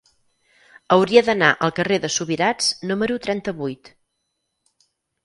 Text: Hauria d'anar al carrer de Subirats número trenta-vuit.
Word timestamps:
Hauria 0.93 1.21
d'anar 1.27 1.49
al 1.67 1.73
carrer 1.79 1.99
de 2.05 2.09
Subirats 2.15 2.71
número 2.93 3.19
trenta-vuit. 3.27 3.93